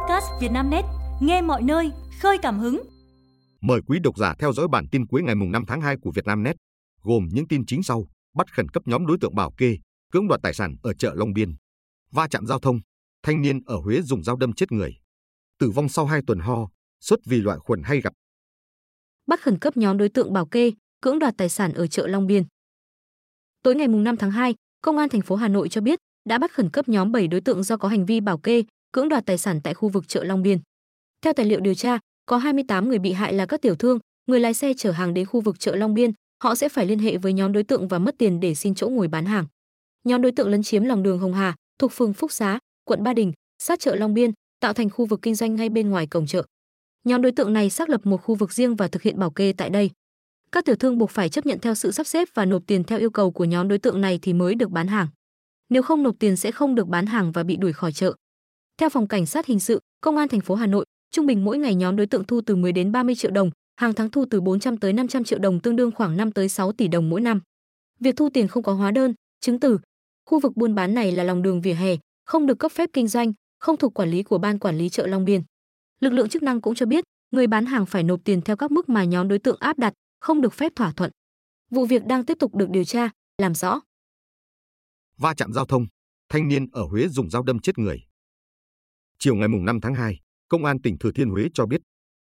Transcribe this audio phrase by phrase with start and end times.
[0.00, 0.84] podcast Vietnamnet,
[1.20, 2.82] nghe mọi nơi, khơi cảm hứng.
[3.60, 6.56] Mời quý độc giả theo dõi bản tin cuối ngày 5 tháng 2 của Vietnamnet,
[7.02, 9.76] gồm những tin chính sau: bắt khẩn cấp nhóm đối tượng bảo kê,
[10.12, 11.54] cưỡng đoạt tài sản ở chợ Long Biên,
[12.12, 12.80] va chạm giao thông,
[13.22, 14.94] thanh niên ở Huế dùng dao đâm chết người,
[15.58, 16.68] tử vong sau 2 tuần ho,
[17.00, 18.12] xuất vì loại khuẩn hay gặp.
[19.26, 22.26] Bắt khẩn cấp nhóm đối tượng bảo kê, cưỡng đoạt tài sản ở chợ Long
[22.26, 22.44] Biên.
[23.62, 25.98] Tối ngày 5 tháng 2, Công an thành phố Hà Nội cho biết
[26.28, 29.08] đã bắt khẩn cấp nhóm 7 đối tượng do có hành vi bảo kê, cưỡng
[29.08, 30.58] đoạt tài sản tại khu vực chợ Long Biên.
[31.22, 34.40] Theo tài liệu điều tra, có 28 người bị hại là các tiểu thương, người
[34.40, 36.10] lái xe chở hàng đến khu vực chợ Long Biên,
[36.42, 38.88] họ sẽ phải liên hệ với nhóm đối tượng và mất tiền để xin chỗ
[38.88, 39.46] ngồi bán hàng.
[40.04, 43.12] Nhóm đối tượng lấn chiếm lòng đường Hồng Hà, thuộc phường Phúc Xá, quận Ba
[43.12, 43.32] Đình,
[43.62, 46.42] sát chợ Long Biên, tạo thành khu vực kinh doanh ngay bên ngoài cổng chợ.
[47.04, 49.52] Nhóm đối tượng này xác lập một khu vực riêng và thực hiện bảo kê
[49.52, 49.90] tại đây.
[50.52, 52.98] Các tiểu thương buộc phải chấp nhận theo sự sắp xếp và nộp tiền theo
[52.98, 55.08] yêu cầu của nhóm đối tượng này thì mới được bán hàng.
[55.68, 58.14] Nếu không nộp tiền sẽ không được bán hàng và bị đuổi khỏi chợ.
[58.80, 61.58] Theo phòng cảnh sát hình sự, công an thành phố Hà Nội, trung bình mỗi
[61.58, 64.40] ngày nhóm đối tượng thu từ 10 đến 30 triệu đồng, hàng tháng thu từ
[64.40, 67.40] 400 tới 500 triệu đồng tương đương khoảng 5 tới 6 tỷ đồng mỗi năm.
[68.00, 69.78] Việc thu tiền không có hóa đơn, chứng từ.
[70.26, 73.08] Khu vực buôn bán này là lòng đường vỉa hè, không được cấp phép kinh
[73.08, 75.42] doanh, không thuộc quản lý của ban quản lý chợ Long Biên.
[76.00, 78.70] Lực lượng chức năng cũng cho biết, người bán hàng phải nộp tiền theo các
[78.70, 81.10] mức mà nhóm đối tượng áp đặt, không được phép thỏa thuận.
[81.70, 83.80] Vụ việc đang tiếp tục được điều tra, làm rõ.
[85.18, 85.86] Va chạm giao thông,
[86.28, 88.09] thanh niên ở Huế dùng dao đâm chết người.
[89.22, 91.80] Chiều ngày 5 tháng 2, Công an tỉnh Thừa Thiên Huế cho biết,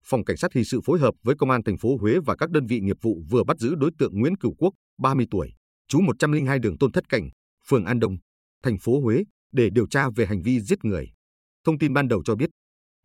[0.05, 2.49] Phòng Cảnh sát Hình sự phối hợp với Công an thành phố Huế và các
[2.49, 5.53] đơn vị nghiệp vụ vừa bắt giữ đối tượng Nguyễn Cửu Quốc, 30 tuổi,
[5.87, 7.29] trú 102 đường Tôn Thất Cảnh,
[7.67, 8.17] phường An Đông,
[8.63, 11.09] thành phố Huế để điều tra về hành vi giết người.
[11.65, 12.49] Thông tin ban đầu cho biết,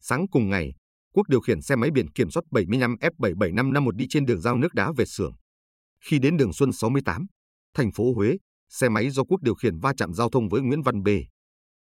[0.00, 0.74] sáng cùng ngày,
[1.14, 4.74] Quốc điều khiển xe máy biển kiểm soát 75 F77551 đi trên đường giao nước
[4.74, 5.32] đá về xưởng.
[6.00, 7.26] Khi đến đường Xuân 68,
[7.74, 8.36] thành phố Huế,
[8.68, 11.08] xe máy do Quốc điều khiển va chạm giao thông với Nguyễn Văn B,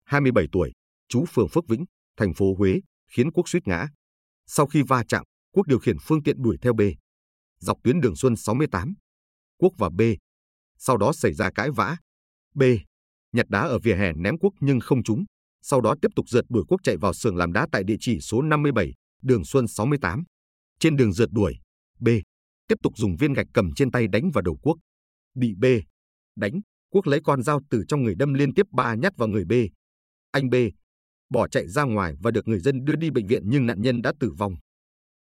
[0.05, 0.71] 27 tuổi,
[1.09, 1.85] trú phường Phước Vĩnh,
[2.17, 2.79] thành phố Huế,
[3.11, 3.87] khiến Quốc suýt ngã.
[4.45, 6.81] Sau khi va chạm, Quốc điều khiển phương tiện đuổi theo B.
[7.59, 8.93] Dọc tuyến đường Xuân 68,
[9.57, 10.01] Quốc và B.
[10.77, 11.97] Sau đó xảy ra cãi vã.
[12.55, 12.63] B.
[13.31, 15.25] Nhặt đá ở vỉa hè ném Quốc nhưng không trúng.
[15.61, 18.19] Sau đó tiếp tục rượt đuổi Quốc chạy vào xưởng làm đá tại địa chỉ
[18.19, 20.23] số 57, đường Xuân 68.
[20.79, 21.55] Trên đường rượt đuổi,
[21.99, 22.07] B.
[22.67, 24.77] Tiếp tục dùng viên gạch cầm trên tay đánh vào đầu Quốc.
[25.35, 25.65] Bị B.
[26.35, 29.45] Đánh, Quốc lấy con dao từ trong người đâm liên tiếp ba nhát vào người
[29.45, 29.53] B.
[30.31, 30.55] Anh B
[31.29, 34.01] bỏ chạy ra ngoài và được người dân đưa đi bệnh viện nhưng nạn nhân
[34.01, 34.55] đã tử vong.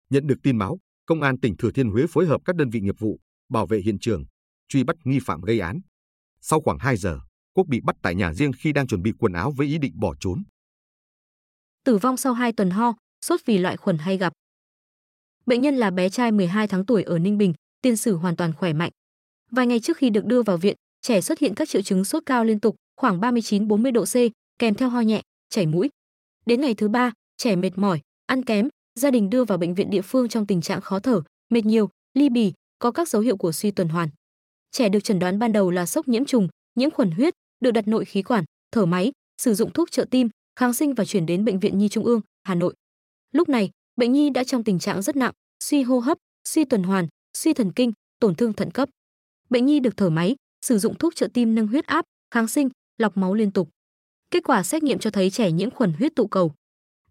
[0.09, 2.79] Nhận được tin báo, Công an tỉnh Thừa Thiên Huế phối hợp các đơn vị
[2.79, 4.23] nghiệp vụ, bảo vệ hiện trường,
[4.69, 5.79] truy bắt nghi phạm gây án.
[6.41, 7.19] Sau khoảng 2 giờ,
[7.53, 9.93] Quốc bị bắt tại nhà riêng khi đang chuẩn bị quần áo với ý định
[9.99, 10.43] bỏ trốn.
[11.83, 12.93] Tử vong sau 2 tuần ho,
[13.25, 14.33] sốt vì loại khuẩn hay gặp.
[15.45, 18.53] Bệnh nhân là bé trai 12 tháng tuổi ở Ninh Bình, tiên sử hoàn toàn
[18.53, 18.91] khỏe mạnh.
[19.51, 22.23] Vài ngày trước khi được đưa vào viện, trẻ xuất hiện các triệu chứng sốt
[22.25, 24.15] cao liên tục, khoảng 39-40 độ C,
[24.59, 25.89] kèm theo ho nhẹ, chảy mũi.
[26.45, 28.69] Đến ngày thứ ba, trẻ mệt mỏi, ăn kém,
[28.99, 31.89] gia đình đưa vào bệnh viện địa phương trong tình trạng khó thở, mệt nhiều,
[32.13, 34.09] ly bì, có các dấu hiệu của suy tuần hoàn.
[34.71, 37.87] Trẻ được chẩn đoán ban đầu là sốc nhiễm trùng, nhiễm khuẩn huyết, được đặt
[37.87, 39.11] nội khí quản, thở máy,
[39.41, 40.29] sử dụng thuốc trợ tim,
[40.59, 42.73] kháng sinh và chuyển đến bệnh viện Nhi Trung ương, Hà Nội.
[43.31, 45.33] Lúc này, bệnh nhi đã trong tình trạng rất nặng,
[45.63, 46.17] suy hô hấp,
[46.47, 47.07] suy tuần hoàn,
[47.37, 48.89] suy thần kinh, tổn thương thận cấp.
[49.49, 50.35] Bệnh nhi được thở máy,
[50.65, 53.69] sử dụng thuốc trợ tim nâng huyết áp, kháng sinh, lọc máu liên tục.
[54.31, 56.53] Kết quả xét nghiệm cho thấy trẻ nhiễm khuẩn huyết tụ cầu.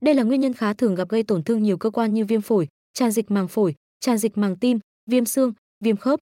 [0.00, 2.40] Đây là nguyên nhân khá thường gặp gây tổn thương nhiều cơ quan như viêm
[2.40, 4.78] phổi, tràn dịch màng phổi, tràn dịch màng tim,
[5.10, 6.20] viêm xương, viêm khớp.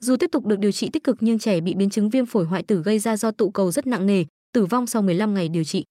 [0.00, 2.44] Dù tiếp tục được điều trị tích cực nhưng trẻ bị biến chứng viêm phổi
[2.44, 5.48] hoại tử gây ra do tụ cầu rất nặng nề, tử vong sau 15 ngày
[5.48, 5.84] điều trị.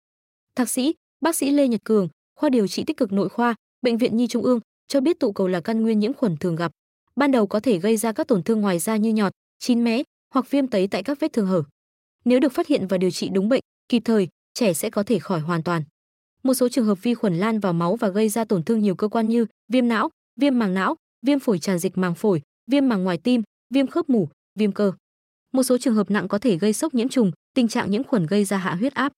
[0.56, 3.98] Thạc sĩ, bác sĩ Lê Nhật Cường, khoa điều trị tích cực nội khoa, bệnh
[3.98, 6.72] viện Nhi Trung ương cho biết tụ cầu là căn nguyên nhiễm khuẩn thường gặp.
[7.16, 10.04] Ban đầu có thể gây ra các tổn thương ngoài da như nhọt, chín mé
[10.34, 11.64] hoặc viêm tấy tại các vết thương hở.
[12.26, 15.20] Nếu được phát hiện và điều trị đúng bệnh, kịp thời, trẻ sẽ có thể
[15.20, 15.84] khỏi hoàn toàn.
[16.44, 18.96] Một số trường hợp vi khuẩn lan vào máu và gây ra tổn thương nhiều
[18.96, 20.10] cơ quan như viêm não,
[20.42, 20.96] viêm màng não,
[21.26, 23.42] viêm phổi tràn dịch màng phổi, viêm màng ngoài tim,
[23.74, 24.30] viêm khớp mủ,
[24.60, 24.92] viêm cơ.
[25.54, 28.26] Một số trường hợp nặng có thể gây sốc nhiễm trùng, tình trạng nhiễm khuẩn
[28.26, 29.12] gây ra hạ huyết áp.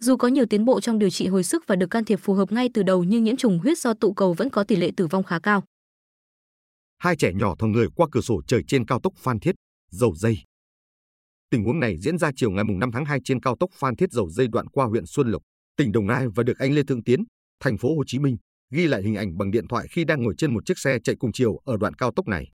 [0.00, 2.34] Dù có nhiều tiến bộ trong điều trị hồi sức và được can thiệp phù
[2.34, 4.90] hợp ngay từ đầu nhưng nhiễm trùng huyết do tụ cầu vẫn có tỷ lệ
[4.96, 5.62] tử vong khá cao.
[6.98, 9.54] Hai trẻ nhỏ thò người qua cửa sổ trời trên cao tốc Phan Thiết,
[9.90, 10.38] dầu dây.
[11.54, 14.12] Tình huống này diễn ra chiều ngày 5 tháng 2 trên cao tốc Phan Thiết
[14.12, 15.42] dầu dây đoạn qua huyện Xuân Lộc,
[15.76, 17.24] tỉnh Đồng Nai và được anh Lê Thượng Tiến,
[17.60, 18.36] thành phố Hồ Chí Minh
[18.72, 21.16] ghi lại hình ảnh bằng điện thoại khi đang ngồi trên một chiếc xe chạy
[21.18, 22.50] cùng chiều ở đoạn cao tốc này.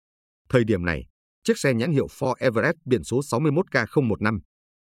[0.49, 1.05] Thời điểm này,
[1.43, 4.39] chiếc xe nhãn hiệu Ford Everest biển số 61K015,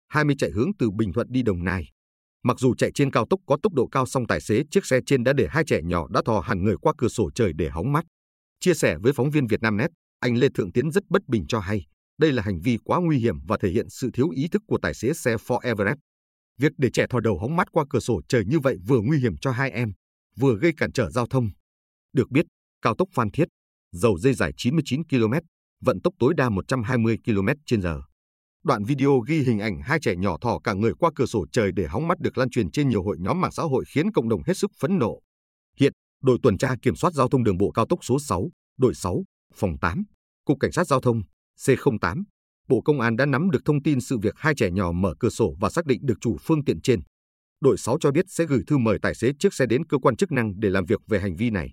[0.08, 1.90] 20 chạy hướng từ Bình Thuận đi Đồng Nai.
[2.44, 5.00] Mặc dù chạy trên cao tốc có tốc độ cao song tài xế chiếc xe
[5.06, 7.70] trên đã để hai trẻ nhỏ đã thò hẳn người qua cửa sổ trời để
[7.70, 8.06] hóng mắt.
[8.60, 9.90] Chia sẻ với phóng viên Vietnamnet,
[10.20, 11.86] anh Lê Thượng Tiến rất bất bình cho hay,
[12.18, 14.78] đây là hành vi quá nguy hiểm và thể hiện sự thiếu ý thức của
[14.82, 15.98] tài xế xe Ford Everest.
[16.60, 19.20] Việc để trẻ thò đầu hóng mắt qua cửa sổ trời như vậy vừa nguy
[19.20, 19.92] hiểm cho hai em,
[20.38, 21.50] vừa gây cản trở giao thông.
[22.14, 22.46] Được biết,
[22.82, 23.48] cao tốc Phan Thiết,
[23.92, 25.34] dầu dây dài 99 km,
[25.82, 28.02] vận tốc tối đa 120 km/h.
[28.64, 31.72] Đoạn video ghi hình ảnh hai trẻ nhỏ thò cả người qua cửa sổ trời
[31.76, 34.30] để hóng mắt được lan truyền trên nhiều hội nhóm mạng xã hội khiến cộng
[34.30, 35.20] đồng hết sức phẫn nộ.
[35.80, 35.94] Hiện,
[36.24, 39.24] đội tuần tra kiểm soát giao thông đường bộ cao tốc số 6, đội 6,
[39.56, 40.04] phòng 8,
[40.46, 41.22] Cục Cảnh sát Giao thông,
[41.58, 42.24] C08,
[42.70, 45.30] Bộ Công an đã nắm được thông tin sự việc hai trẻ nhỏ mở cửa
[45.30, 47.00] sổ và xác định được chủ phương tiện trên.
[47.62, 50.16] Đội 6 cho biết sẽ gửi thư mời tài xế chiếc xe đến cơ quan
[50.16, 51.70] chức năng để làm việc về hành vi này.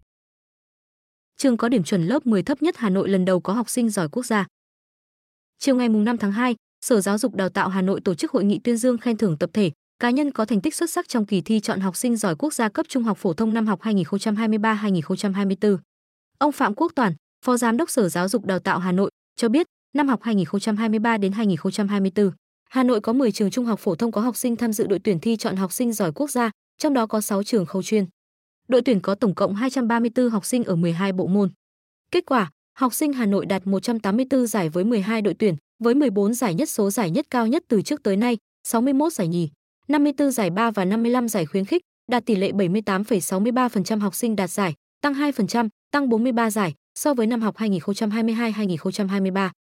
[1.37, 3.91] Trường có điểm chuẩn lớp 10 thấp nhất Hà Nội lần đầu có học sinh
[3.91, 4.47] giỏi quốc gia.
[5.59, 8.45] Chiều ngày 5 tháng 2, Sở Giáo dục Đào tạo Hà Nội tổ chức hội
[8.45, 11.27] nghị tuyên dương khen thưởng tập thể, cá nhân có thành tích xuất sắc trong
[11.27, 13.81] kỳ thi chọn học sinh giỏi quốc gia cấp trung học phổ thông năm học
[13.81, 15.79] 2023-2024.
[16.39, 17.15] Ông Phạm Quốc Toàn,
[17.45, 21.17] Phó Giám đốc Sở Giáo dục Đào tạo Hà Nội, cho biết, năm học 2023
[21.17, 22.31] đến 2024,
[22.71, 24.99] Hà Nội có 10 trường trung học phổ thông có học sinh tham dự đội
[24.99, 28.07] tuyển thi chọn học sinh giỏi quốc gia, trong đó có 6 trường khâu chuyên.
[28.69, 31.51] Đội tuyển có tổng cộng 234 học sinh ở 12 bộ môn.
[32.11, 36.35] Kết quả, học sinh Hà Nội đạt 184 giải với 12 đội tuyển, với 14
[36.35, 38.37] giải nhất số giải nhất cao nhất từ trước tới nay,
[38.69, 39.51] 61 giải nhì,
[39.89, 44.51] 54 giải ba và 55 giải khuyến khích, đạt tỷ lệ 78,63% học sinh đạt
[44.51, 49.51] giải, tăng 2%, tăng 43 giải so với năm học 2022-2023.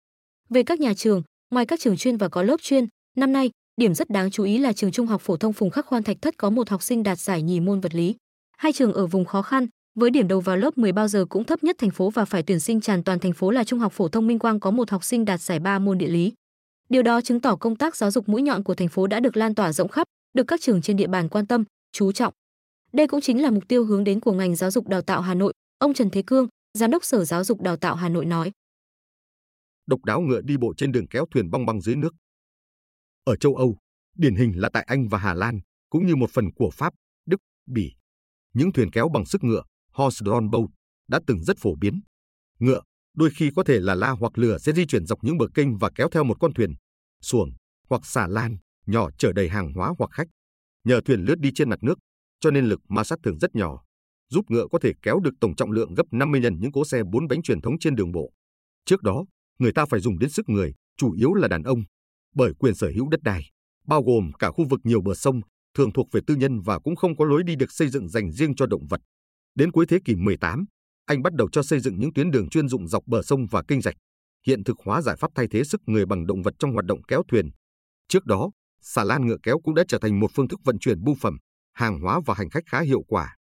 [0.50, 2.86] Về các nhà trường, ngoài các trường chuyên và có lớp chuyên,
[3.16, 5.86] năm nay, điểm rất đáng chú ý là trường Trung học phổ thông Phùng Khắc
[5.86, 8.16] Khoan Thạch Thất có một học sinh đạt giải nhì môn vật lý.
[8.56, 9.66] Hai trường ở vùng khó khăn,
[9.98, 12.42] với điểm đầu vào lớp 10 bao giờ cũng thấp nhất thành phố và phải
[12.42, 14.90] tuyển sinh tràn toàn thành phố là Trung học phổ thông Minh Quang có một
[14.90, 16.32] học sinh đạt giải 3 môn địa lý.
[16.88, 19.36] Điều đó chứng tỏ công tác giáo dục mũi nhọn của thành phố đã được
[19.36, 22.32] lan tỏa rộng khắp, được các trường trên địa bàn quan tâm, chú trọng.
[22.92, 25.34] Đây cũng chính là mục tiêu hướng đến của ngành giáo dục đào tạo Hà
[25.34, 26.48] Nội, ông Trần Thế Cương,
[26.78, 28.52] giám đốc Sở Giáo dục Đào tạo Hà Nội nói.
[29.86, 32.14] Độc đáo ngựa đi bộ trên đường kéo thuyền bong băng dưới nước.
[33.24, 33.78] Ở châu Âu,
[34.16, 35.60] điển hình là tại Anh và Hà Lan,
[35.90, 36.94] cũng như một phần của Pháp,
[37.26, 37.92] Đức, Bỉ.
[38.52, 39.62] Những thuyền kéo bằng sức ngựa,
[39.92, 40.68] horse-drawn boat,
[41.08, 42.00] đã từng rất phổ biến.
[42.58, 42.80] Ngựa,
[43.16, 45.78] đôi khi có thể là la hoặc lừa sẽ di chuyển dọc những bờ kênh
[45.78, 46.74] và kéo theo một con thuyền,
[47.22, 47.50] xuồng
[47.88, 48.56] hoặc xà lan
[48.86, 50.28] nhỏ chở đầy hàng hóa hoặc khách.
[50.84, 51.98] Nhờ thuyền lướt đi trên mặt nước,
[52.40, 53.83] cho nên lực ma sát thường rất nhỏ,
[54.34, 57.02] giúp ngựa có thể kéo được tổng trọng lượng gấp 50 lần những cỗ xe
[57.12, 58.32] bốn bánh truyền thống trên đường bộ.
[58.86, 59.24] Trước đó,
[59.58, 61.80] người ta phải dùng đến sức người, chủ yếu là đàn ông,
[62.34, 63.42] bởi quyền sở hữu đất đai,
[63.86, 65.40] bao gồm cả khu vực nhiều bờ sông,
[65.74, 68.32] thường thuộc về tư nhân và cũng không có lối đi được xây dựng dành
[68.32, 69.00] riêng cho động vật.
[69.54, 70.64] Đến cuối thế kỷ 18,
[71.06, 73.62] anh bắt đầu cho xây dựng những tuyến đường chuyên dụng dọc bờ sông và
[73.68, 73.96] kênh rạch,
[74.46, 77.02] hiện thực hóa giải pháp thay thế sức người bằng động vật trong hoạt động
[77.08, 77.50] kéo thuyền.
[78.08, 78.50] Trước đó,
[78.80, 81.36] xà lan ngựa kéo cũng đã trở thành một phương thức vận chuyển bưu phẩm,
[81.72, 83.36] hàng hóa và hành khách khá hiệu quả.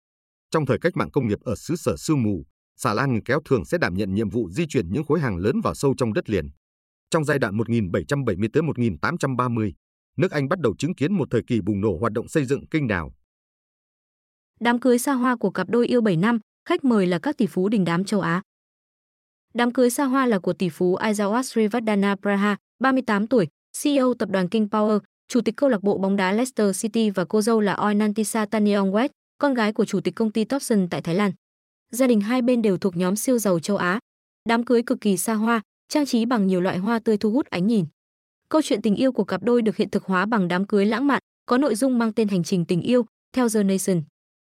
[0.51, 2.45] Trong thời cách mạng công nghiệp ở xứ sở sương mù,
[2.77, 5.37] xà lan ngừng kéo thường sẽ đảm nhận nhiệm vụ di chuyển những khối hàng
[5.37, 6.49] lớn vào sâu trong đất liền.
[7.11, 9.75] Trong giai đoạn 1770 tới 1830,
[10.17, 12.67] nước Anh bắt đầu chứng kiến một thời kỳ bùng nổ hoạt động xây dựng
[12.67, 13.13] kênh đào.
[14.61, 16.39] Đám cưới xa hoa của cặp đôi yêu 7 năm,
[16.69, 18.43] khách mời là các tỷ phú đình đám châu Á.
[19.55, 23.49] Đám cưới xa hoa là của tỷ phú Aizawa Srivadana Praha, 38 tuổi,
[23.83, 24.99] CEO tập đoàn King Power,
[25.29, 29.09] chủ tịch câu lạc bộ bóng đá Leicester City và cô dâu là Oinantisa Taniongwet,
[29.41, 31.33] con gái của chủ tịch công ty Topson tại Thái Lan.
[31.91, 33.99] Gia đình hai bên đều thuộc nhóm siêu giàu châu Á.
[34.49, 37.47] Đám cưới cực kỳ xa hoa, trang trí bằng nhiều loại hoa tươi thu hút
[37.47, 37.85] ánh nhìn.
[38.49, 41.07] Câu chuyện tình yêu của cặp đôi được hiện thực hóa bằng đám cưới lãng
[41.07, 44.03] mạn, có nội dung mang tên hành trình tình yêu, theo The Nation.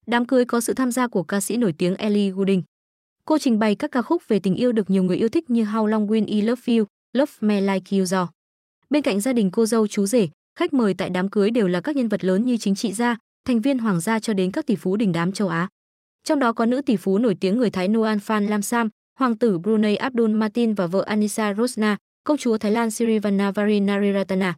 [0.07, 2.63] Đám cưới có sự tham gia của ca sĩ nổi tiếng Ellie Goulding.
[3.25, 5.65] Cô trình bày các ca khúc về tình yêu được nhiều người yêu thích như
[5.65, 8.31] How Long Will I Love You, Love Me Like You Do.
[8.91, 11.81] Bên cạnh gia đình cô dâu chú rể, khách mời tại đám cưới đều là
[11.81, 14.67] các nhân vật lớn như chính trị gia, thành viên hoàng gia cho đến các
[14.67, 15.69] tỷ phú đình đám châu Á.
[16.25, 19.39] Trong đó có nữ tỷ phú nổi tiếng người Thái Noan Phan Lam Sam, hoàng
[19.39, 24.57] tử Brunei Abdul Martin và vợ Anissa Rosna, công chúa Thái Lan Sirivana Nariratana.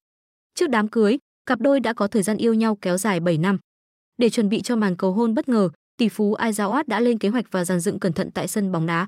[0.55, 3.59] Trước đám cưới, cặp đôi đã có thời gian yêu nhau kéo dài 7 năm.
[4.19, 7.28] Để chuẩn bị cho màn cầu hôn bất ngờ, tỷ phú Aizawa đã lên kế
[7.28, 9.07] hoạch và dàn dựng cẩn thận tại sân bóng đá.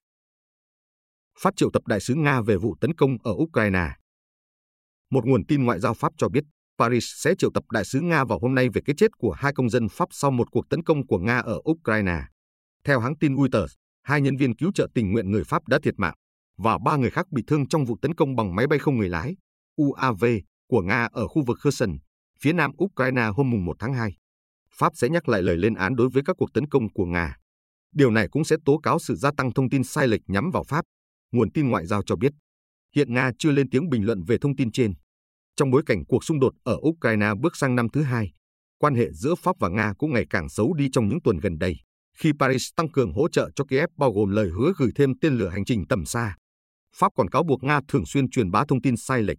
[1.40, 3.88] Phát triệu tập đại sứ Nga về vụ tấn công ở Ukraine.
[5.10, 6.44] Một nguồn tin ngoại giao Pháp cho biết
[6.78, 9.52] Paris sẽ triệu tập đại sứ Nga vào hôm nay về cái chết của hai
[9.52, 12.20] công dân Pháp sau một cuộc tấn công của Nga ở Ukraine.
[12.84, 15.94] Theo hãng tin Reuters, hai nhân viên cứu trợ tình nguyện người Pháp đã thiệt
[15.96, 16.14] mạng
[16.58, 19.08] và ba người khác bị thương trong vụ tấn công bằng máy bay không người
[19.08, 19.36] lái
[19.76, 20.24] UAV
[20.68, 21.96] của Nga ở khu vực Kherson,
[22.40, 24.16] phía nam Ukraine hôm 1 tháng 2.
[24.74, 27.36] Pháp sẽ nhắc lại lời lên án đối với các cuộc tấn công của Nga.
[27.94, 30.64] Điều này cũng sẽ tố cáo sự gia tăng thông tin sai lệch nhắm vào
[30.64, 30.84] Pháp.
[31.32, 32.32] Nguồn tin ngoại giao cho biết,
[32.94, 34.94] hiện Nga chưa lên tiếng bình luận về thông tin trên.
[35.58, 38.32] Trong bối cảnh cuộc xung đột ở Ukraine bước sang năm thứ hai,
[38.78, 41.58] quan hệ giữa Pháp và Nga cũng ngày càng xấu đi trong những tuần gần
[41.58, 41.76] đây,
[42.18, 45.38] khi Paris tăng cường hỗ trợ cho Kiev bao gồm lời hứa gửi thêm tên
[45.38, 46.36] lửa hành trình tầm xa.
[46.96, 49.38] Pháp còn cáo buộc Nga thường xuyên truyền bá thông tin sai lệch.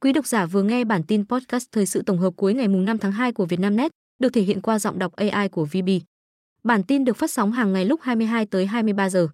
[0.00, 2.98] Quý độc giả vừa nghe bản tin podcast thời sự tổng hợp cuối ngày 5
[2.98, 5.88] tháng 2 của Vietnamnet, được thể hiện qua giọng đọc AI của VB.
[6.64, 9.28] Bản tin được phát sóng hàng ngày lúc 22 tới 23 giờ.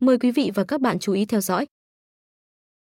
[0.00, 1.66] Mời quý vị và các bạn chú ý theo dõi.